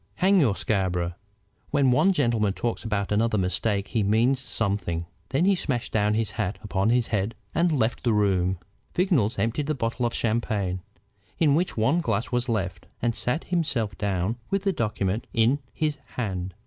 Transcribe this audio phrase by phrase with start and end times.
[0.15, 1.13] "Hang your Scarborough!
[1.69, 6.31] When one gentleman talks another about mistakes he means something." Then he smashed down his
[6.31, 8.57] hat upon his head and left the room.
[8.95, 10.81] Vignolles emptied the bottle of champagne,
[11.37, 15.97] in which one glass was left, and sat himself down with the document in his
[16.15, 16.55] hand.